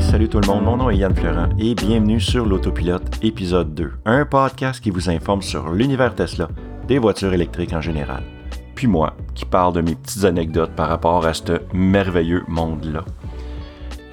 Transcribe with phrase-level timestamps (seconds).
[0.00, 3.92] Salut tout le monde, mon nom est Yann Florent et bienvenue sur l'Autopilote épisode 2,
[4.06, 6.48] un podcast qui vous informe sur l'univers Tesla,
[6.88, 8.22] des voitures électriques en général.
[8.74, 13.04] Puis moi, qui parle de mes petites anecdotes par rapport à ce merveilleux monde-là.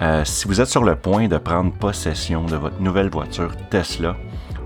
[0.02, 4.16] Euh, si vous êtes sur le point de prendre possession de votre nouvelle voiture Tesla,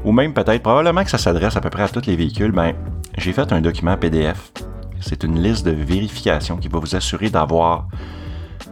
[0.04, 2.74] ou même peut-être, probablement que ça s'adresse à peu près à tous les véhicules, ben,
[3.18, 4.52] j'ai fait un document PDF.
[5.00, 7.88] C'est une liste de vérification qui va vous assurer d'avoir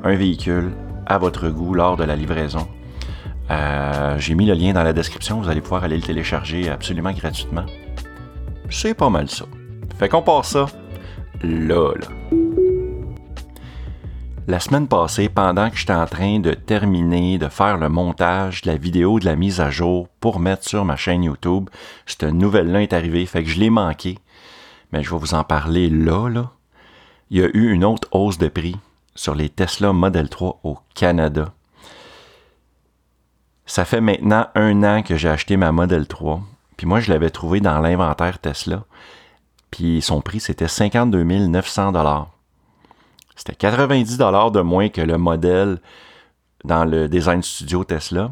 [0.04, 0.74] un véhicule
[1.06, 2.68] à votre goût lors de la livraison.
[3.52, 7.12] Euh, j'ai mis le lien dans la description, vous allez pouvoir aller le télécharger absolument
[7.12, 7.66] gratuitement.
[8.70, 9.46] C'est pas mal ça.
[10.00, 10.66] Fait qu'on part ça
[11.44, 12.08] là, là.
[14.46, 18.76] La semaine passée, pendant que j'étais en train de terminer de faire le montage la
[18.76, 21.70] vidéo de la mise à jour pour mettre sur ma chaîne YouTube,
[22.06, 24.18] cette nouvelle-là est arrivée, fait que je l'ai manqué.
[24.92, 26.52] Mais je vais vous en parler là, là.
[27.30, 28.76] Il y a eu une autre hausse de prix
[29.16, 31.54] sur les Tesla Model 3 au Canada.
[33.66, 36.42] Ça fait maintenant un an que j'ai acheté ma Model 3.
[36.78, 38.84] Puis moi, je l'avais trouvé dans l'inventaire Tesla.
[39.72, 41.94] Puis son prix, c'était 52 900
[43.36, 45.80] C'était 90 de moins que le modèle
[46.64, 48.32] dans le Design Studio Tesla.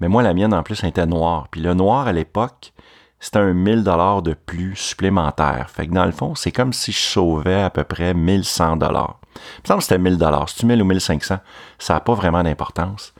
[0.00, 1.48] Mais moi, la mienne, en plus, était noire.
[1.50, 2.72] Puis le noir, à l'époque,
[3.20, 5.70] c'était un 1000 dollars de plus supplémentaire.
[5.70, 9.18] Fait que dans le fond, c'est comme si je sauvais à peu près 1100 dollars.
[9.34, 10.48] Il me semble que c'était 1000 dollars.
[10.48, 11.38] Si tu 1000 ou 1500,
[11.78, 13.14] ça n'a pas vraiment d'importance.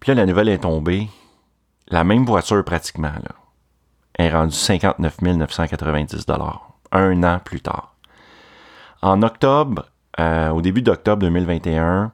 [0.00, 1.08] Puis là, la nouvelle est tombée.
[1.88, 3.34] La même voiture pratiquement, là,
[4.18, 6.72] est rendue 59 990 dollars.
[6.92, 7.94] Un an plus tard.
[9.02, 9.86] En octobre,
[10.18, 12.12] euh, au début d'octobre 2021,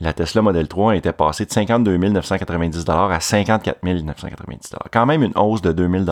[0.00, 5.36] la Tesla Model 3 était passée de 52 990 à 54 990 Quand même une
[5.36, 6.06] hausse de 2000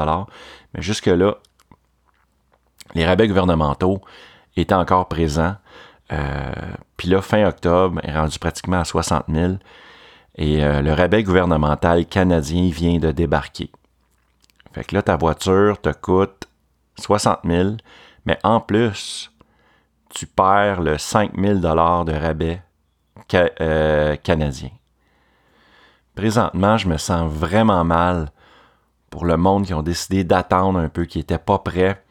[0.74, 1.36] mais jusque-là,
[2.94, 4.00] les rabais gouvernementaux
[4.56, 5.56] étaient encore présents.
[6.12, 6.52] Euh,
[6.96, 9.54] puis là, fin octobre, est rendu pratiquement à 60 000
[10.36, 13.70] et euh, le rabais gouvernemental canadien vient de débarquer.
[14.72, 16.48] Fait que là, ta voiture te coûte
[16.98, 17.70] 60 000,
[18.24, 19.32] mais en plus,
[20.10, 22.62] tu perds le 5 000 de rabais
[23.60, 24.70] euh, canadien.
[26.14, 28.30] Présentement, je me sens vraiment mal
[29.10, 32.02] pour le monde qui ont décidé d'attendre un peu, qui n'étaient pas prêts.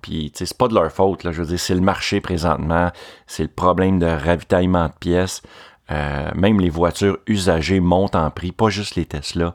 [0.00, 1.32] Puis, c'est pas de leur faute, là.
[1.32, 2.90] Je veux dire, c'est le marché présentement,
[3.26, 5.42] c'est le problème de ravitaillement de pièces.
[5.90, 9.54] Euh, même les voitures usagées montent en prix, pas juste les Tesla.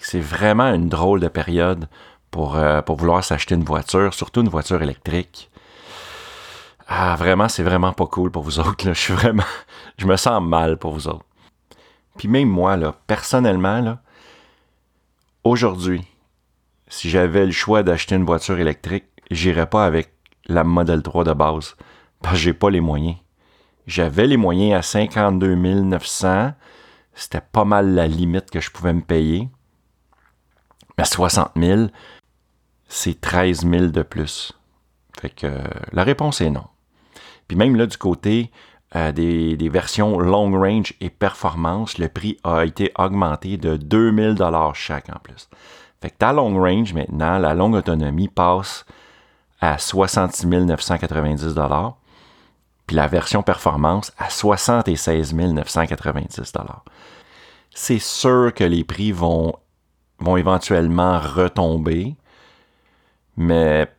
[0.00, 1.88] C'est vraiment une drôle de période
[2.30, 5.50] pour, euh, pour vouloir s'acheter une voiture, surtout une voiture électrique.
[6.88, 8.86] Ah, vraiment, c'est vraiment pas cool pour vous autres.
[8.86, 8.92] Là.
[8.92, 9.44] Je suis vraiment.
[9.98, 11.24] Je me sens mal pour vous autres.
[12.16, 14.00] Puis même moi, là, personnellement, là,
[15.44, 16.04] aujourd'hui,
[16.88, 20.12] si j'avais le choix d'acheter une voiture électrique, j'irais pas avec
[20.46, 21.76] la Model 3 de base.
[22.22, 23.16] Parce que j'ai pas les moyens.
[23.86, 26.52] J'avais les moyens à 52 900.
[27.14, 29.48] C'était pas mal la limite que je pouvais me payer.
[30.98, 31.86] Mais 60 000,
[32.88, 34.52] c'est 13 000 de plus.
[35.20, 35.60] Fait que
[35.92, 36.66] la réponse est non.
[37.48, 38.50] Puis même là, du côté
[38.94, 44.74] euh, des, versions long range et performance, le prix a été augmenté de 2000 dollars
[44.74, 45.48] chaque en plus.
[46.00, 48.84] Fait que ta long range maintenant, la longue autonomie passe
[49.60, 51.96] à 66 990 dollars,
[52.86, 56.84] puis la version performance à 76 990 dollars.
[57.74, 59.54] C'est sûr que les prix vont,
[60.18, 62.16] vont éventuellement retomber,
[63.36, 63.90] mais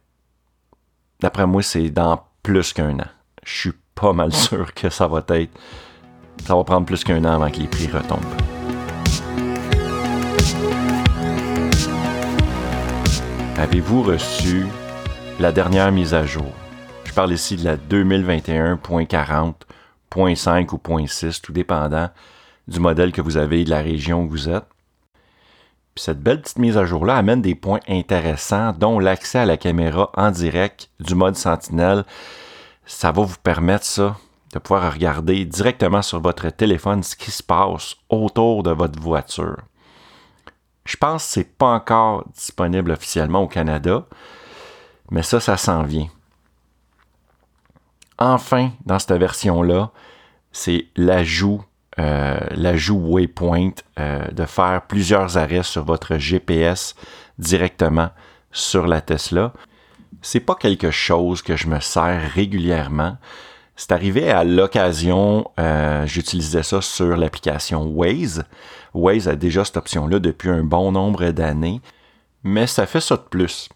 [1.19, 3.07] d'après moi, c'est dans plus qu'un an
[3.47, 5.51] je suis pas mal sûr que ça va être.
[6.45, 8.19] Ça va prendre plus qu'un an avant que les prix retombent.
[13.57, 14.67] Avez-vous reçu
[15.39, 16.53] la dernière mise à jour?
[17.05, 22.09] Je parle ici de la 2021.40.5 ou .6, tout dépendant
[22.67, 24.65] du modèle que vous avez et de la région où vous êtes.
[25.95, 30.11] Cette belle petite mise à jour-là amène des points intéressants, dont l'accès à la caméra
[30.15, 32.03] en direct du mode Sentinelle
[32.87, 34.15] ça va vous permettre ça,
[34.53, 39.57] de pouvoir regarder directement sur votre téléphone ce qui se passe autour de votre voiture.
[40.85, 44.05] Je pense que ce n'est pas encore disponible officiellement au Canada,
[45.11, 46.07] mais ça, ça s'en vient.
[48.17, 49.91] Enfin, dans cette version-là,
[50.51, 51.63] c'est l'ajout,
[51.99, 56.95] euh, l'ajout Waypoint, euh, de faire plusieurs arrêts sur votre GPS
[57.37, 58.09] directement
[58.51, 59.53] sur la Tesla
[60.21, 63.17] c'est pas quelque chose que je me sers régulièrement.
[63.75, 68.43] C'est arrivé à l'occasion, euh, j'utilisais ça sur l'application Waze.
[68.93, 71.81] Waze a déjà cette option-là depuis un bon nombre d'années,
[72.43, 73.69] mais ça fait ça de plus.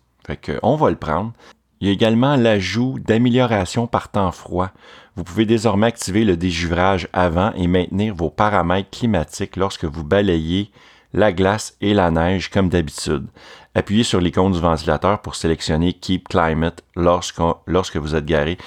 [0.63, 1.33] On va le prendre.
[1.79, 4.69] Il y a également l'ajout d'amélioration par temps froid.
[5.15, 10.71] Vous pouvez désormais activer le déjuvrage avant et maintenir vos paramètres climatiques lorsque vous balayez
[11.13, 13.27] la glace et la neige comme d'habitude.
[13.75, 18.57] Appuyez sur l'icône du ventilateur pour sélectionner Keep Climate lorsque, vous êtes garé.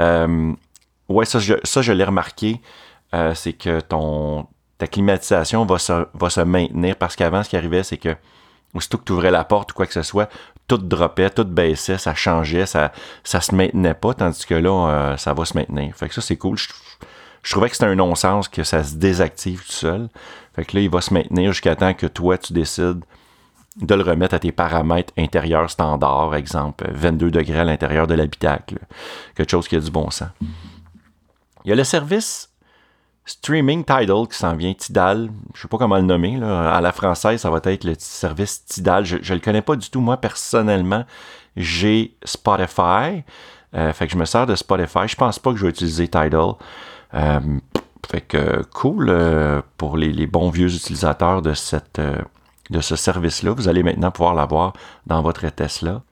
[0.00, 0.52] Euh,
[1.08, 2.60] ouais, ça, je, l'ai remarqué.
[3.14, 3.80] Euh, c'est que
[4.78, 8.16] ta climatisation va se maintenir parce qu'avant, ce qui arrivait, c'est que
[8.74, 10.30] aussitôt que tu ouvrais la porte ou quoi que ce soit,
[10.68, 12.92] tout droppait, tout baissait, ça changeait, ça,
[13.24, 15.94] ça se maintenait pas, tandis que là, euh, ça va se maintenir.
[15.94, 16.56] Fait que ça, c'est cool.
[16.56, 16.68] Je,
[17.42, 20.08] je trouvais que c'était un non-sens que ça se désactive tout seul.
[20.54, 23.04] Fait que là, il va se maintenir jusqu'à temps que toi, tu décides
[23.76, 28.78] de le remettre à tes paramètres intérieurs standards, exemple 22 degrés à l'intérieur de l'habitacle,
[29.34, 30.28] quelque chose qui a du bon sens.
[31.64, 32.51] Il y a le service
[33.24, 37.40] Streaming Tidal qui s'en vient, Tidal, je sais pas comment le nommer, à la française,
[37.40, 39.04] ça va être le service Tidal.
[39.04, 41.04] Je, ne le connais pas du tout, moi personnellement,
[41.56, 43.22] j'ai Spotify,
[43.74, 45.06] euh, fait que je me sers de Spotify.
[45.06, 46.54] Je pense pas que je vais utiliser Tidal.
[47.14, 47.40] Euh,
[48.10, 51.52] fait que cool euh, pour les, bons vieux utilisateurs de
[52.70, 53.52] de ce service-là.
[53.52, 54.72] Vous allez maintenant pouvoir l'avoir
[55.06, 56.02] dans votre Tesla.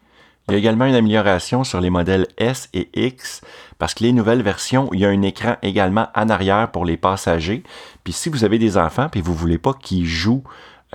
[0.49, 3.41] Il y a également une amélioration sur les modèles S et X
[3.79, 6.97] parce que les nouvelles versions, il y a un écran également en arrière pour les
[6.97, 7.63] passagers.
[8.05, 10.45] Puis si vous avez des enfants et vous ne voulez pas qu'ils jouent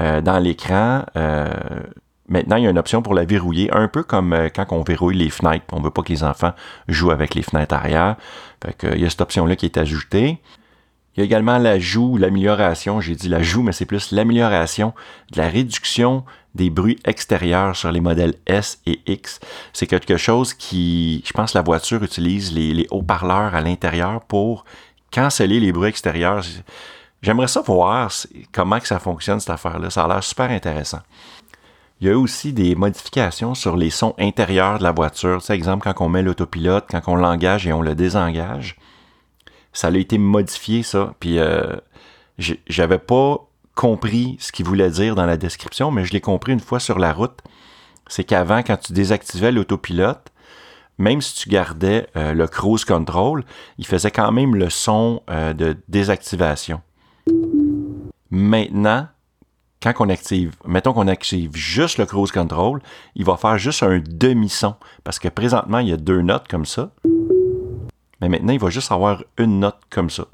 [0.02, 1.50] euh, dans l'écran, euh,
[2.28, 4.84] maintenant il y a une option pour la verrouiller, un peu comme euh, quand on
[4.84, 5.66] verrouille les fenêtres.
[5.72, 6.52] On ne veut pas que les enfants
[6.90, 8.18] jouent avec les fenêtres arrière.
[8.84, 10.42] il y a cette option-là qui est ajoutée.
[11.16, 14.94] Il y a également l'ajout, l'amélioration, j'ai dit l'ajout, mais c'est plus l'amélioration
[15.32, 16.26] de la réduction
[16.56, 19.40] des bruits extérieurs sur les modèles S et X.
[19.74, 24.66] C'est quelque chose qui, je pense, la voiture utilise les, haut-parleurs à l'intérieur pour
[25.12, 26.44] canceller les bruits extérieurs.
[27.22, 28.12] J'aimerais ça voir
[28.52, 29.90] comment que ça fonctionne, cette affaire-là.
[29.90, 31.02] Ça a l'air super intéressant.
[32.02, 35.42] Il y a aussi des modifications sur les sons intérieurs de la voiture.
[35.42, 38.78] C'est exemple quand on met l'autopilote, quand on l'engage et on le désengage
[39.76, 41.14] ça a été modifié, ça.
[41.20, 41.76] Puis euh,
[42.38, 46.60] j'avais pas compris ce qu'il voulait dire dans la description, mais je l'ai compris une
[46.60, 47.40] fois sur la route.
[48.08, 50.32] C'est qu'avant, quand tu désactivais l'autopilote,
[50.98, 53.44] même si tu gardais euh, le cruise control,
[53.78, 56.82] il faisait quand même le son euh, de désactivation.
[58.32, 59.08] Maintenant,
[59.82, 62.82] quand on active, mettons qu'on active juste le cruise control,
[63.16, 64.76] il va faire juste un demi-son.
[65.04, 66.92] Parce que présentement, il y a deux notes comme ça.
[68.22, 70.26] Mais maintenant, il va juste avoir une note comme ça.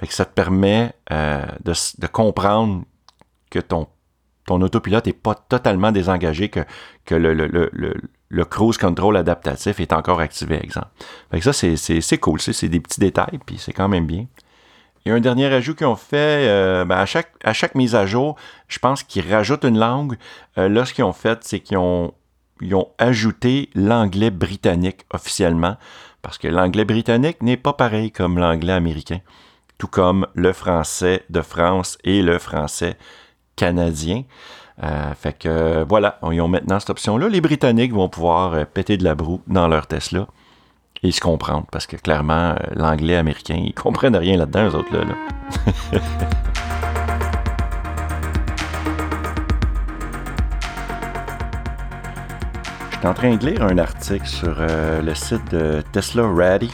[0.00, 2.84] Fait que ça te permet euh, de, comprendre
[3.50, 3.86] que ton,
[4.46, 6.60] ton autopilote n'est pas totalement désengagé, que,
[7.04, 10.88] que le, le, cruise control adaptatif est encore activé, exemple.
[11.30, 12.40] Fait que ça, c'est cool.
[12.40, 14.24] C'est des petits détails, puis c'est quand même bien.
[15.04, 17.74] Il y a un dernier ajout qu'ils ont fait euh, ben, à, chaque, à chaque
[17.74, 18.36] mise à jour.
[18.68, 20.16] Je pense qu'ils rajoutent une langue.
[20.56, 22.14] Euh, là, ce qu'ils ont fait, c'est qu'ils ont,
[22.62, 25.76] ils ont ajouté l'anglais britannique officiellement
[26.22, 29.20] parce que l'anglais britannique n'est pas pareil comme l'anglais américain,
[29.80, 32.98] tout comme le français de France et le français
[33.56, 34.24] canadien.
[34.82, 37.28] Euh, fait que voilà, ils ont maintenant cette option-là.
[37.28, 40.26] Les Britanniques vont pouvoir euh, péter de la broue dans leur Tesla
[41.02, 44.94] et se comprendre, parce que clairement, euh, l'anglais américain, ils comprennent rien là-dedans, eux autres
[44.94, 45.04] là.
[45.92, 46.00] là.
[52.98, 56.70] suis en train de lire un article sur le site de Tesla Ready.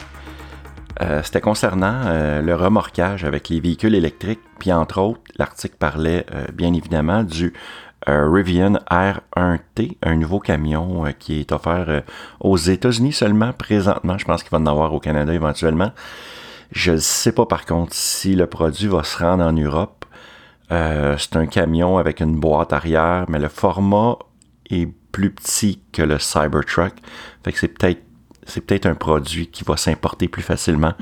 [1.01, 4.41] Euh, c'était concernant euh, le remorquage avec les véhicules électriques.
[4.59, 7.53] Puis entre autres, l'article parlait bien évidemment du
[8.07, 12.03] Rivian R1T, un nouveau camion qui est offert
[12.39, 14.17] aux États-Unis seulement présentement.
[14.17, 15.91] Je pense qu'il va en avoir au Canada éventuellement.
[16.71, 20.05] Je ne sais pas par contre si le produit va se rendre en Europe.
[20.69, 24.17] c'est un camion avec une boîte arrière, mais le format
[24.69, 26.93] est plus petit que le Cybertruck.
[27.43, 28.06] Fait que c'est peut-être
[28.47, 30.93] c'est peut-être un produit qui va s'importer plus facilement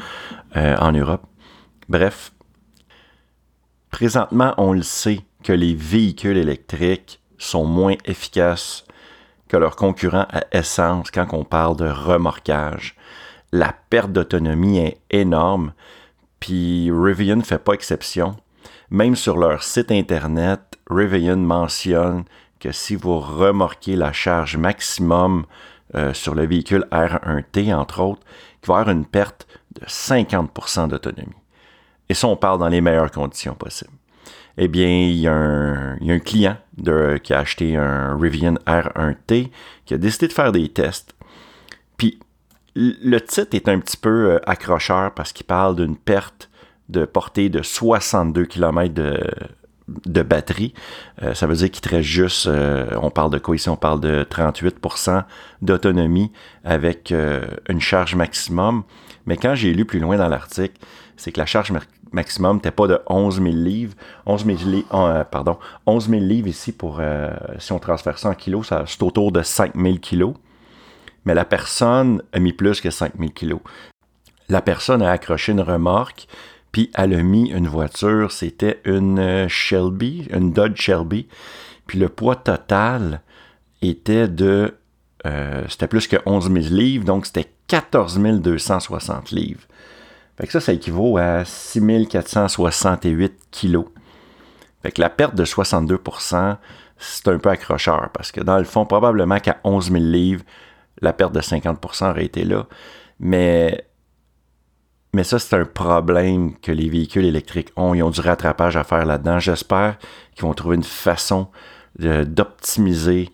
[0.57, 1.23] euh, en Europe.
[1.87, 2.31] Bref,
[3.91, 8.85] présentement, on le sait que les véhicules électriques sont moins efficaces
[9.47, 12.95] que leurs concurrents à essence quand on parle de remorquage.
[13.51, 15.73] La perte d'autonomie est énorme,
[16.39, 18.35] puis Rivian ne fait pas exception.
[18.89, 20.59] Même sur leur site internet,
[20.89, 22.25] Rivian mentionne
[22.59, 25.45] que si vous remorquez la charge maximum
[25.95, 28.21] euh, sur le véhicule R1T, entre autres,
[28.63, 29.47] il va y avoir une perte
[29.79, 31.31] de 50% d'autonomie.
[32.09, 33.93] Et ça, on parle dans les meilleures conditions possibles.
[34.57, 36.57] Eh bien, il y a un, client
[37.23, 39.51] qui a acheté un Rivian R1T
[39.85, 41.13] qui a décidé de faire des tests.
[41.97, 42.19] Puis,
[42.75, 46.49] le titre est un petit peu euh, accrocheur parce qu'il parle d'une perte
[46.89, 49.19] de portée de 62 km de
[49.87, 50.73] batterie.
[51.21, 53.69] Euh, ça veut dire qu'il te reste juste, euh, on parle de quoi ici?
[53.69, 55.23] On parle de 38%
[55.61, 56.31] d'autonomie
[56.63, 58.83] avec euh, une charge maximum.
[59.25, 60.75] Mais quand j'ai lu plus loin dans l'article,
[61.17, 61.71] c'est que la charge
[62.11, 63.93] maximum n'était pas de 11 000 livres.
[64.25, 67.01] 11 000, livres, pardon, 11 000 livres ici, pour,
[67.57, 70.35] si on transfère ça en kilos, c'est autour de 5 000 kilos.
[71.25, 73.61] Mais la personne a mis plus que 5 000 kilos.
[74.47, 76.27] La personne a accroché une remorque
[76.75, 81.25] puis elle a mis une voiture, c'était une euh, Shelby, une Dodge Shelby.
[81.87, 83.21] Puis le poids total
[83.81, 84.75] était de.
[85.25, 89.61] Euh, c'était plus que 11 000 livres, donc c'était 14 260 livres.
[90.37, 93.85] Fait que ça, ça équivaut à 6 468 kilos.
[94.83, 96.57] Fait que la perte de 62%
[96.97, 100.43] c'est un peu accrocheur parce que dans le fond, probablement qu'à 11 000 livres,
[100.99, 102.67] la perte de 50% aurait été là.
[103.21, 103.85] Mais
[105.15, 107.93] mais ça, c'est un problème que les véhicules électriques ont.
[107.93, 109.39] Ils ont du rattrapage à faire là-dedans.
[109.39, 109.97] J'espère
[110.33, 111.47] qu'ils vont trouver une façon
[111.97, 113.31] d'optimiser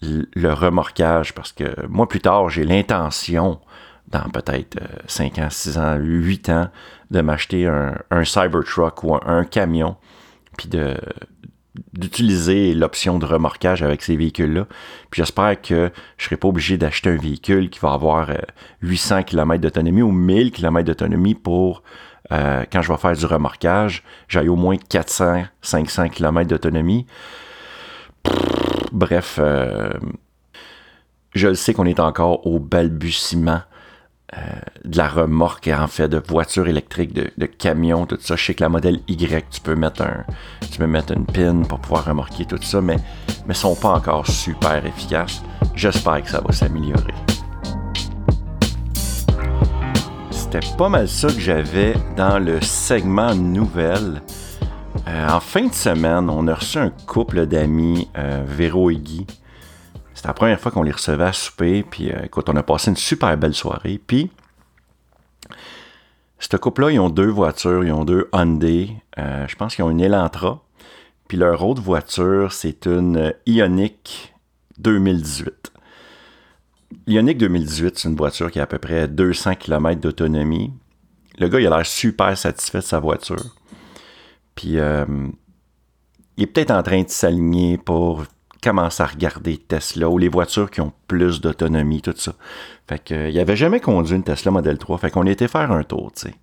[0.00, 3.58] le remorquage parce que moi, plus tard, j'ai l'intention,
[4.06, 6.68] dans peut-être 5 euh, ans, 6 ans, 8 ans,
[7.10, 9.96] de m'acheter un, un Cybertruck ou un camion,
[10.56, 10.96] puis de,
[11.92, 14.66] d'utiliser l'option de remorquage avec ces véhicules-là.
[15.10, 18.30] Puis j'espère que je serai pas obligé d'acheter un véhicule qui va avoir
[18.82, 21.82] 800 euh, km d'autonomie ou 1000 km d'autonomie pour,
[22.32, 27.06] euh, quand je vais faire du remorquage, j'aille au moins 400, 500 km d'autonomie.
[28.92, 29.90] Bref, euh,
[31.34, 33.62] je le sais qu'on est encore au balbutiement
[34.32, 34.38] euh,
[34.84, 38.36] de la remorque, en fait, de voitures électriques, de, camions, tout ça.
[38.36, 40.24] Je sais que la modèle Y, tu peux mettre un,
[40.70, 42.96] tu peux mettre une pin pour pouvoir remorquer tout ça, mais
[43.46, 45.42] ne sont pas encore super efficaces.
[45.74, 47.14] J'espère que ça va s'améliorer.
[50.30, 54.22] C'était pas mal ça que j'avais dans le segment nouvelles.
[55.06, 59.26] Euh, en fin de semaine, on a reçu un couple d'amis, euh, Véro et Guy,
[60.24, 61.82] c'était la première fois qu'on les recevait à souper.
[61.82, 64.00] Puis euh, écoute, on a passé une super belle soirée.
[64.06, 64.30] Puis,
[66.38, 67.84] ce couple-là, ils ont deux voitures.
[67.84, 68.96] Ils ont deux Hyundai.
[69.18, 70.62] Euh, je pense qu'ils ont une Elantra.
[71.28, 74.32] Puis leur autre voiture, c'est une Ioniq
[74.78, 75.72] 2018.
[77.06, 80.72] L'Ioniq 2018, c'est une voiture qui a à peu près 200 km d'autonomie.
[81.38, 83.54] Le gars, il a l'air super satisfait de sa voiture.
[84.54, 85.04] Puis, euh,
[86.38, 88.24] il est peut-être en train de s'aligner pour
[88.64, 92.32] commence à regarder Tesla ou les voitures qui ont plus d'autonomie, tout ça.
[92.88, 94.96] Fait que, euh, avait jamais conduit une Tesla Model 3.
[94.96, 96.34] Fait qu'on était faire un tour, tu sais.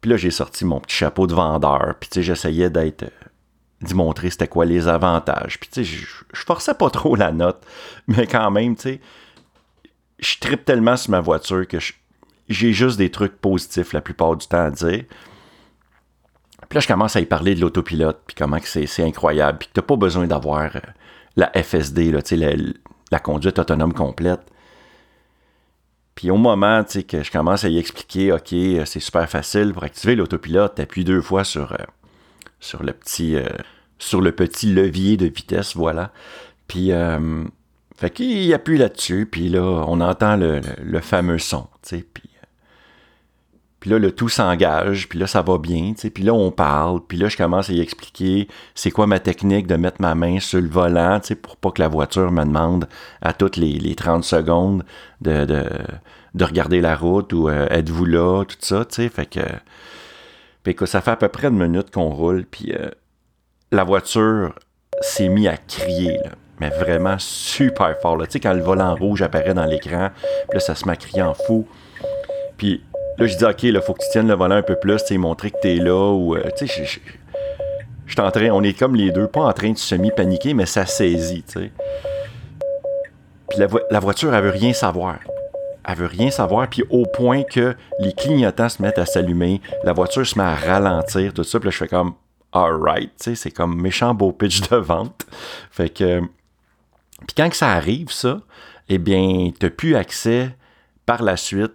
[0.00, 1.96] Puis là, j'ai sorti mon petit chapeau de vendeur.
[1.98, 3.02] Puis, tu sais, j'essayais d'être.
[3.02, 3.10] Euh,
[3.80, 5.60] d'y montrer c'était quoi les avantages.
[5.60, 5.98] Puis, tu sais,
[6.32, 7.64] je, forçais pas trop la note.
[8.06, 9.00] Mais quand même, tu sais,
[10.18, 11.78] je tripe tellement sur ma voiture que
[12.48, 15.04] j'ai juste des trucs positifs la plupart du temps à dire.
[16.68, 19.74] Puis là, je commence à y parler de l'autopilote, puis comment c'est incroyable, puis que
[19.74, 20.80] tu n'as pas besoin d'avoir euh,
[21.36, 22.52] la FSD, là, la,
[23.10, 24.40] la conduite autonome complète.
[26.14, 29.84] Puis au moment que je commence à y expliquer, OK, euh, c'est super facile, pour
[29.84, 31.76] activer l'autopilote, tu appuies deux fois sur, euh,
[32.60, 36.12] sur, le petit, levier de vitesse, voilà.
[36.66, 36.90] Puis,
[37.96, 42.28] fait qu'il appuie là-dessus, puis là, on entend le, le fameux son, tu sais, puis
[43.80, 46.50] puis là, le tout s'engage, puis là, ça va bien, tu sais, puis là, on
[46.50, 50.14] parle, puis là, je commence à y expliquer c'est quoi ma technique de mettre ma
[50.14, 52.88] main sur le volant, tu sais, pour pas que la voiture me demande
[53.22, 54.84] à toutes les, 30 secondes
[55.20, 59.40] de, de, regarder la route ou euh, êtes-vous là, tout ça, tu sais, fait que...
[60.64, 62.90] Puis que ça fait à peu près une minute qu'on roule, puis euh,
[63.70, 64.54] la voiture
[65.00, 66.30] s'est mise à crier, là
[66.60, 68.16] mais vraiment super fort.
[68.16, 68.26] Là.
[68.26, 70.10] Tu sais, quand le volant rouge apparaît dans l'écran,
[70.52, 71.66] là, ça se met à crier en fou.
[72.56, 72.82] Puis
[73.18, 75.18] Là, je dis, OK, il faut que tu tiennes le volant un peu plus, tu
[75.18, 76.12] montrer que tu là.
[76.12, 77.00] Ou, euh, tu sais, je,
[78.06, 80.86] je, en train, on est comme les deux, pas en train de semi-paniquer, mais ça
[80.86, 81.72] saisit, tu sais.
[83.50, 83.58] Puis
[83.90, 85.18] la, voiture, elle veut rien savoir.
[85.86, 89.92] Elle veut rien savoir, puis au point que les clignotants se mettent à s'allumer, la
[89.92, 92.14] voiture se met à ralentir, tout ça, puis là, je fais comme,
[92.52, 95.26] alright, tu sais, c'est comme méchant beau pitch de vente.
[95.70, 96.20] Fait que.
[97.26, 98.40] Puis quand que ça arrive, ça,
[98.88, 100.50] eh bien, tu n'as plus accès
[101.04, 101.72] par la suite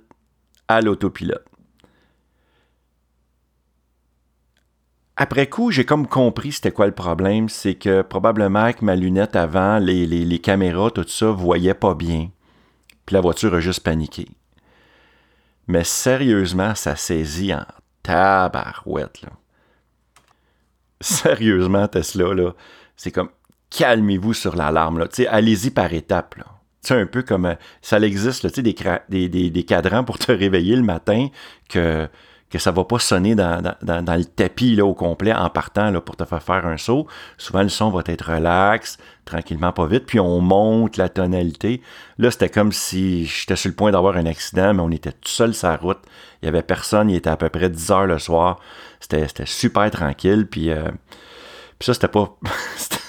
[0.81, 1.45] l'autopilote.
[5.15, 7.47] Après coup, j'ai comme compris c'était quoi le problème.
[7.47, 12.29] C'est que probablement que ma lunette avant, les, caméras, tout ça, voyaient pas bien.
[13.05, 14.27] Puis la voiture a juste paniqué.
[15.67, 17.65] Mais sérieusement, ça saisit en
[18.01, 19.21] tabarouette.
[19.21, 19.29] Là.
[21.01, 22.53] Sérieusement, Tesla, là,
[22.95, 23.29] c'est comme
[23.69, 25.07] calmez-vous sur l'alarme.
[25.29, 26.35] Allez-y par étapes.
[26.35, 26.45] Là.
[26.83, 30.83] C'est un peu comme euh, ça existe, des, des, des, cadrans pour te réveiller le
[30.83, 31.29] matin
[31.69, 32.07] que,
[32.53, 36.17] que ça va pas sonner dans, le tapis là, au complet en partant là, pour
[36.17, 37.07] te faire faire un saut.
[37.37, 41.81] Souvent, le son va être relax, tranquillement, pas vite, puis on monte la tonalité.
[42.19, 45.31] Là, c'était comme si j'étais sur le point d'avoir un accident, mais on était tout
[45.31, 45.99] seul sur la route.
[46.41, 48.59] Il y avait personne, il était à peu près 10 heures le soir.
[48.99, 50.91] C'était super tranquille, puis, euh,
[51.79, 52.37] puis ça, c'était pas...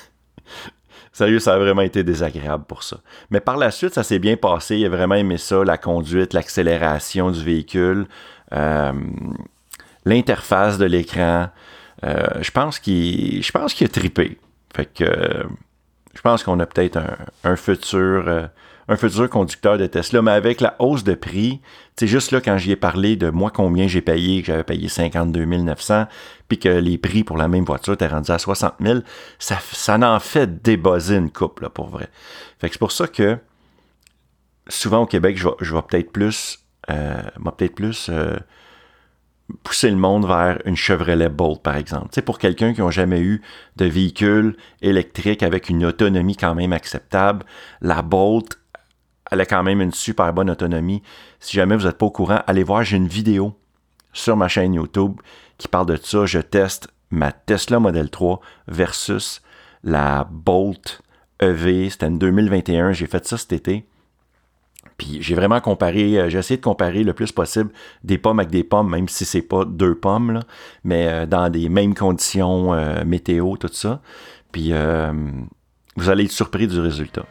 [1.14, 2.96] Sérieux, ça a vraiment été désagréable pour ça.
[3.30, 4.78] Mais par la suite, ça s'est bien passé.
[4.78, 8.08] Il a vraiment aimé ça, la conduite, l'accélération du véhicule,
[8.52, 8.92] euh,
[10.04, 11.50] l'interface de l'écran.
[12.02, 14.38] Euh, je pense qu'il je pense qu'il a tripé.
[14.74, 15.46] Fait que
[16.16, 16.98] je pense qu'on a peut-être
[17.44, 18.48] un, futur euh,
[18.88, 21.60] un futur conducteur de Tesla, mais avec la hausse de prix,
[21.96, 24.88] c'est juste là quand j'y ai parlé de moi combien j'ai payé, que j'avais payé
[24.88, 26.06] 52 900,
[26.48, 29.00] puis que les prix pour la même voiture étaient rendus à 60 000,
[29.38, 32.08] ça, ça en fait débosser une coupe, là, pour vrai.
[32.58, 33.38] Fait c'est pour ça que
[34.68, 36.58] souvent au Québec, je vais, peut-être plus,
[36.90, 37.22] euh,
[37.56, 38.36] peut-être plus euh,
[39.62, 42.08] pousser le monde vers une Chevrolet Bolt, par exemple.
[42.12, 43.42] Tu pour quelqu'un qui n'a jamais eu
[43.76, 47.44] de véhicule électrique avec une autonomie quand même acceptable,
[47.80, 48.58] la Bolt,
[49.34, 51.02] elle a quand même une super bonne autonomie.
[51.40, 53.58] Si jamais vous n'êtes pas au courant, allez voir, j'ai une vidéo
[54.12, 55.20] sur ma chaîne YouTube
[55.58, 56.24] qui parle de ça.
[56.24, 59.42] Je teste ma Tesla Model 3 versus
[59.82, 61.02] la Bolt
[61.40, 61.90] EV.
[61.90, 62.92] C'était en 2021.
[62.92, 63.86] J'ai fait ça cet été.
[64.98, 67.70] Puis j'ai vraiment comparé, euh, j'ai essayé de comparer le plus possible
[68.04, 70.40] des pommes avec des pommes, même si c'est pas deux pommes,
[70.84, 74.00] mais euh, dans des mêmes conditions euh, météo, tout ça.
[74.52, 74.72] Puis
[75.96, 77.26] vous allez être surpris du résultat.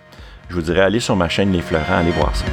[0.50, 2.46] Je vous dirais, allez sur ma chaîne Les Fleurants, allez voir ça.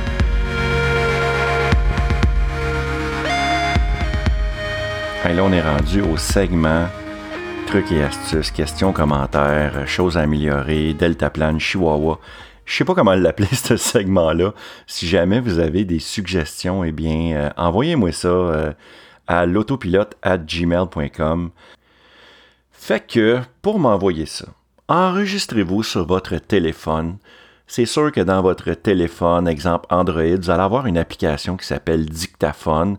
[5.28, 6.86] Et là, on est rendu au segment
[7.70, 12.18] trucs et astuces, questions, commentaires, choses à améliorer, deltaplane, chihuahua.
[12.64, 14.54] Je sais pas comment l'appeler ce segment-là.
[14.88, 18.72] Si jamais vous avez des suggestions, eh bien, euh, envoyez-moi ça euh,
[19.28, 21.50] à l'autopilote@gmail.com.
[22.72, 24.46] Fait que pour m'envoyer ça,
[24.88, 27.18] enregistrez-vous sur votre téléphone.
[27.70, 32.04] C'est sûr que dans votre téléphone, exemple Android, vous allez avoir une application qui s'appelle
[32.04, 32.98] Dictaphone.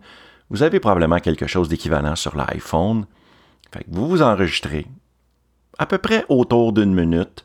[0.49, 3.05] Vous avez probablement quelque chose d'équivalent sur l'iPhone.
[3.89, 4.88] Vous vous enregistrez
[5.77, 7.43] à peu près autour d'une minute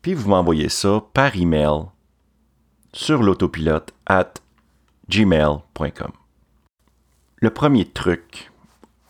[0.00, 1.82] puis vous m'envoyez ça par email
[2.94, 4.32] sur l'autopilote at
[5.10, 6.12] gmail.com.
[7.36, 8.50] Le premier truc,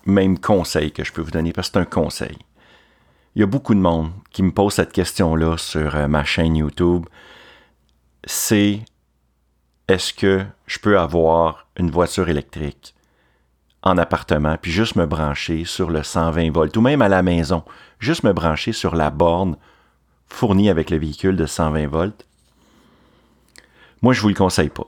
[0.07, 2.37] même conseil que je peux vous donner, parce que c'est un conseil.
[3.37, 6.57] Il y a beaucoup de monde qui me pose cette question-là sur euh, ma chaîne
[6.57, 7.07] YouTube.
[8.24, 8.85] C'est
[9.88, 12.94] est-ce que je peux avoir une voiture électrique
[13.83, 17.64] en appartement, puis juste me brancher sur le 120 volts, ou même à la maison,
[18.00, 19.57] juste me brancher sur la borne
[20.26, 22.26] fourni avec le véhicule de 120 volts,
[24.02, 24.87] moi, je vous le conseille pas.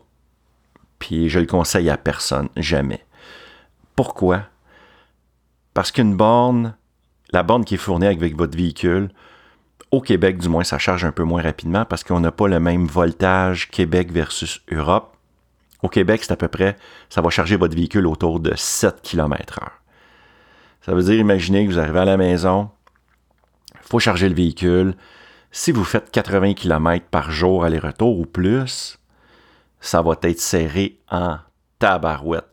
[0.99, 3.05] Puis je le conseille à personne, jamais.
[3.97, 4.45] Pourquoi?
[5.75, 6.77] Parce qu'une borne,
[7.33, 9.11] la borne qui est fournie avec votre véhicule,
[9.91, 12.61] au Québec, du moins, ça charge un peu moins rapidement parce qu'on n'a pas le
[12.61, 15.17] même voltage Québec versus Europe.
[15.83, 16.77] Au Québec, c'est à peu près,
[17.09, 19.69] ça va charger votre véhicule autour de 7 km/h.
[20.83, 22.71] Ça veut dire, imaginez que vous arrivez à la maison,
[23.75, 24.95] il faut charger le véhicule,
[25.51, 28.99] si vous faites 80 km par jour aller-retour ou plus,
[29.81, 31.39] ça va être serré en
[31.79, 32.47] tabarouette.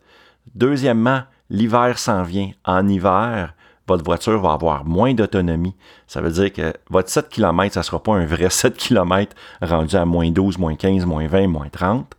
[0.54, 2.50] Deuxièmement, l'hiver s'en vient.
[2.64, 3.54] En hiver,
[3.88, 5.74] votre voiture va avoir moins d'autonomie.
[6.06, 9.34] Ça veut dire que votre 7 km, ça ne sera pas un vrai 7 km
[9.62, 12.14] rendu à moins 12, moins 15, moins 20, moins 30.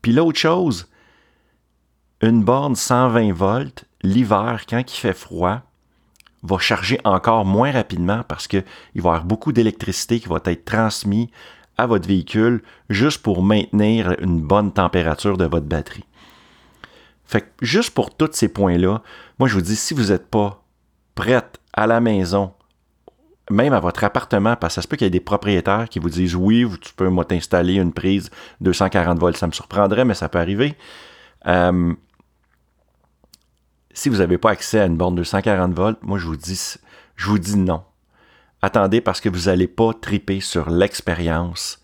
[0.00, 0.88] Puis l'autre chose,
[2.22, 5.60] une borne 120 volts, l'hiver, quand il fait froid,
[6.42, 10.64] va charger encore moins rapidement parce qu'il va y avoir beaucoup d'électricité qui va être
[10.64, 11.28] transmise
[11.78, 16.04] à votre véhicule juste pour maintenir une bonne température de votre batterie.
[17.60, 19.02] Juste pour tous ces points-là,
[19.38, 20.64] moi je vous dis, si vous n'êtes pas
[21.14, 22.52] prête à la maison,
[23.50, 25.98] même à votre appartement, parce que ça se peut qu'il y ait des propriétaires qui
[25.98, 30.28] vous disent oui, tu peux t'installer une prise 240 volts, ça me surprendrait, mais ça
[30.28, 30.76] peut arriver.
[31.46, 31.94] Euh,
[33.92, 36.76] si vous n'avez pas accès à une borne de 140 volts, moi je vous dis,
[37.16, 37.82] je vous dis non.
[38.62, 41.82] Attendez parce que vous n'allez pas triper sur l'expérience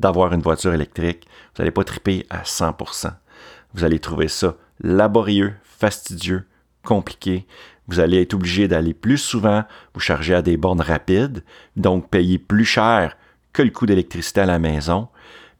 [0.00, 1.26] d'avoir une voiture électrique.
[1.54, 3.12] Vous n'allez pas triper à 100%.
[3.74, 6.44] Vous allez trouver ça laborieux, fastidieux,
[6.84, 7.46] compliqué.
[7.88, 11.44] Vous allez être obligé d'aller plus souvent vous charger à des bornes rapides,
[11.76, 13.16] donc payer plus cher
[13.52, 15.08] que le coût d'électricité à la maison.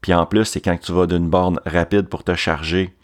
[0.00, 2.96] Puis en plus, c'est quand tu vas d'une borne rapide pour te charger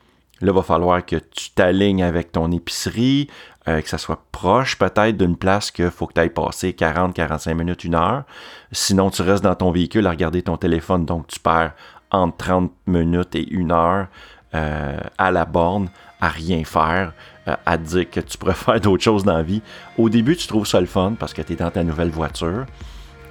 [0.43, 3.29] Là, il va falloir que tu t'alignes avec ton épicerie,
[3.69, 7.15] euh, que ça soit proche peut-être d'une place qu'il faut que tu ailles passer 40,
[7.15, 8.25] 45 minutes, une heure.
[8.73, 11.75] Sinon, tu restes dans ton véhicule à regarder ton téléphone, donc tu perds
[12.11, 14.09] entre 30 minutes et une heure
[14.55, 15.89] euh, à la borne
[16.23, 17.13] à rien faire,
[17.49, 19.61] euh, à te dire que tu pourrais faire d'autres choses dans la vie.
[19.99, 22.65] Au début, tu trouves ça le fun parce que tu es dans ta nouvelle voiture.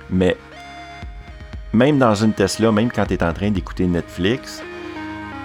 [0.10, 0.38] Mais
[1.74, 4.62] même dans une Tesla, même quand tu es en train d'écouter Netflix,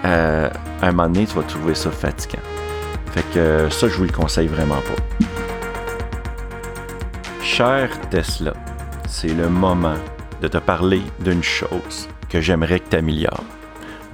[0.04, 0.50] euh,
[0.82, 2.42] un moment donné, tu vas trouver ça fatigant.
[3.12, 5.26] Fait que ça, je vous le conseille vraiment pas.
[7.42, 8.54] Cher Tesla,
[9.08, 9.94] c'est le moment
[10.42, 13.44] de te parler d'une chose que j'aimerais que tu améliores.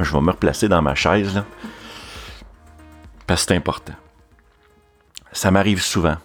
[0.02, 1.42] Je vais me replacer dans ma chaise,
[3.26, 3.94] parce que c'est important.
[5.32, 6.16] Ça m'arrive souvent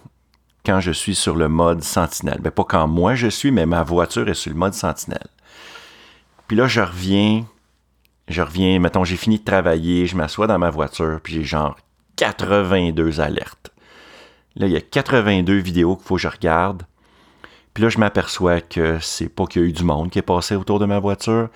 [0.66, 2.40] quand je suis sur le mode sentinelle.
[2.40, 5.28] Ben, pas quand moi je suis, mais ma voiture est sur le mode sentinelle.
[6.46, 7.46] Puis là, je reviens,
[8.28, 11.76] je reviens, mettons, j'ai fini de travailler, je m'assois dans ma voiture, puis j'ai genre
[12.16, 13.70] 82 alertes.
[14.56, 16.82] Là, il y a 82 vidéos qu'il faut que je regarde.
[17.72, 20.22] Puis là, je m'aperçois que c'est pas qu'il y a eu du monde qui est
[20.22, 21.48] passé autour de ma voiture,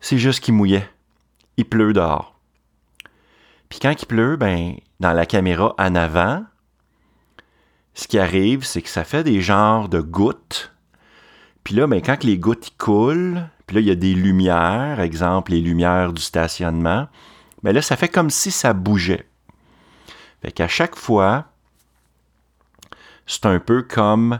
[0.00, 0.88] c'est juste qu'il mouillait.
[1.56, 2.38] Il pleut dehors.
[3.68, 6.44] Puis quand il pleut, ben, dans la caméra en avant,
[7.94, 10.72] ce qui arrive, c'est que ça fait des genres de gouttes.
[11.64, 15.52] Puis là, ben, quand les gouttes coulent, puis là, il y a des lumières, exemple
[15.52, 17.08] les lumières du stationnement,
[17.62, 19.26] mais ben là, ça fait comme si ça bougeait.
[20.42, 21.46] Fait qu'à chaque fois,
[23.26, 24.38] c'est un peu comme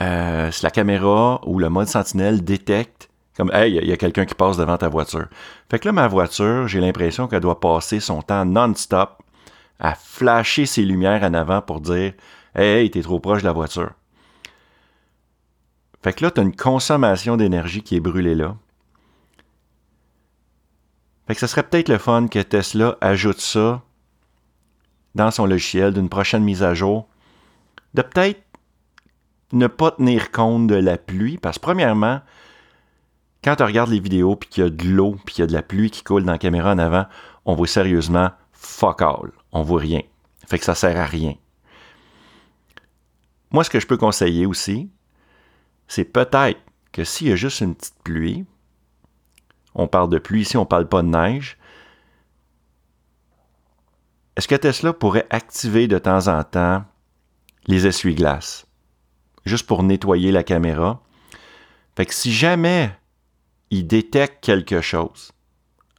[0.00, 2.95] euh, si la caméra ou le mode sentinelle détecte
[3.36, 5.28] comme Hey, il y a quelqu'un qui passe devant ta voiture.
[5.70, 9.22] Fait que là, ma voiture, j'ai l'impression qu'elle doit passer son temps non-stop
[9.78, 12.14] à flasher ses lumières en avant pour dire
[12.54, 13.90] Hey, hey t'es trop proche de la voiture.
[16.02, 18.56] Fait que là, tu as une consommation d'énergie qui est brûlée là.
[21.26, 23.82] Fait que ce serait peut-être le fun que Tesla ajoute ça
[25.16, 27.08] dans son logiciel d'une prochaine mise à jour.
[27.94, 28.40] De peut-être
[29.52, 32.20] ne pas tenir compte de la pluie, parce que premièrement,
[33.46, 35.46] quand tu regardes les vidéos puis qu'il y a de l'eau puis qu'il y a
[35.46, 37.06] de la pluie qui coule dans la caméra en avant,
[37.44, 39.30] on voit sérieusement fuck all.
[39.52, 40.02] On voit rien.
[40.48, 41.34] Fait que ça sert à rien.
[43.52, 44.90] Moi, ce que je peux conseiller aussi,
[45.86, 46.58] c'est peut-être
[46.90, 48.44] que s'il y a juste une petite pluie,
[49.76, 51.56] on parle de pluie ici, on parle pas de neige,
[54.36, 56.84] est-ce que Tesla pourrait activer de temps en temps
[57.68, 58.66] les essuie-glaces?
[59.44, 61.00] Juste pour nettoyer la caméra.
[61.94, 62.90] Fait que si jamais
[63.70, 65.32] il détecte quelque chose,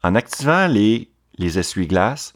[0.03, 2.34] en activant les, essuie-glaces,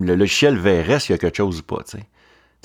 [0.00, 1.82] le logiciel verrait s'il y a quelque chose ou pas.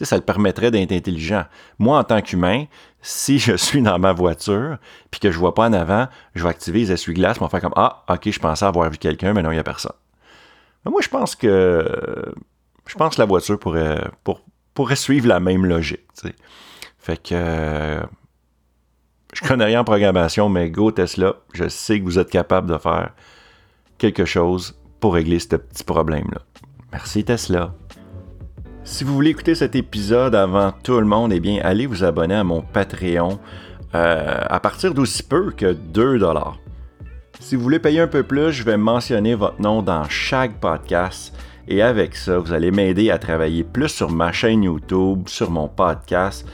[0.01, 1.45] ça le permettrait d'être intelligent.
[1.79, 2.65] Moi, en tant qu'humain,
[3.01, 4.77] si je suis dans ma voiture
[5.09, 7.73] puis que je vois pas en avant, je vais activer les essuie-glaces, pour faire comme
[7.75, 9.95] Ah, ok, je pensais avoir vu quelqu'un, mais non, il n'y a personne.
[10.85, 12.33] Mais moi, je pense que
[12.87, 14.41] je pense que la voiture pourrait, pour,
[14.73, 16.01] pourrait suivre la même logique.
[16.97, 18.01] Fait que
[19.33, 22.77] je connais rien en programmation, mais go Tesla, je sais que vous êtes capable de
[22.77, 23.11] faire
[23.97, 26.41] quelque chose pour régler ce petit problème-là.
[26.91, 27.73] Merci Tesla.
[28.83, 32.35] Si vous voulez écouter cet épisode avant tout le monde, eh bien, allez vous abonner
[32.35, 33.39] à mon Patreon
[33.93, 36.19] euh, à partir d'aussi peu que 2
[37.39, 41.33] Si vous voulez payer un peu plus, je vais mentionner votre nom dans chaque podcast.
[41.67, 45.67] Et avec ça, vous allez m'aider à travailler plus sur ma chaîne YouTube, sur mon
[45.67, 46.47] podcast,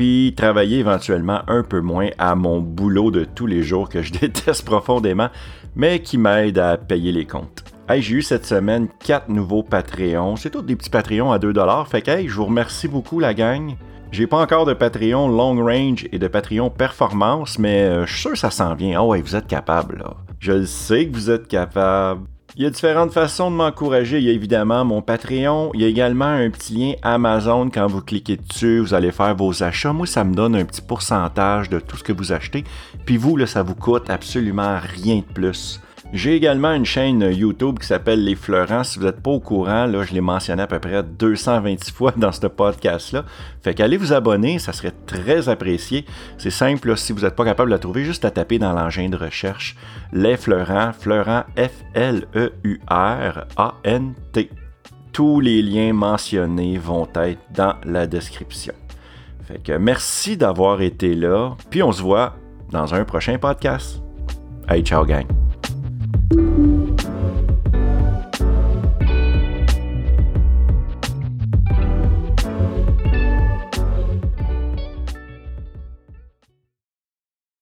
[0.00, 4.12] puis travailler éventuellement un peu moins à mon boulot de tous les jours que je
[4.18, 5.28] déteste profondément,
[5.76, 7.64] mais qui m'aide à payer les comptes.
[7.94, 10.36] J'ai eu cette semaine quatre nouveaux Patreons.
[10.36, 11.86] C'est tous des petits Patreons à 2$.
[11.86, 13.74] Fait que hey, je vous remercie beaucoup la gang.
[14.10, 18.22] J'ai pas encore de Patreon long range et de Patreon performance, mais euh, je suis
[18.22, 19.00] sûr que ça s'en vient.
[19.00, 20.02] Ah ouais, vous êtes capable.
[20.38, 22.22] Je le sais que vous êtes capable.
[22.56, 24.18] Il y a différentes façons de m'encourager.
[24.18, 25.70] Il y a évidemment mon Patreon.
[25.74, 27.70] Il y a également un petit lien Amazon.
[27.70, 29.92] Quand vous cliquez dessus, vous allez faire vos achats.
[29.92, 32.64] Moi, ça me donne un petit pourcentage de tout ce que vous achetez.
[33.06, 35.80] Puis vous, là, ça vous coûte absolument rien de plus.
[36.12, 38.82] J'ai également une chaîne YouTube qui s'appelle Les Fleurants.
[38.82, 42.12] Si vous n'êtes pas au courant, là, je l'ai mentionné à peu près 226 fois
[42.16, 43.24] dans ce podcast-là.
[43.62, 46.04] Fait qu'allez vous abonner, ça serait très apprécié.
[46.36, 49.08] C'est simple, si vous n'êtes pas capable de la trouver, juste à taper dans l'engin
[49.08, 49.76] de recherche
[50.12, 52.50] Les Fleurants, Fleurant F-L-E-U-R-A-N-T.
[55.12, 58.74] Tous les liens mentionnés vont être dans la description.
[59.44, 62.36] Fait que merci d'avoir été là, puis on se voit
[62.70, 64.00] dans un prochain podcast.
[64.68, 65.49] Hey, ciao gang!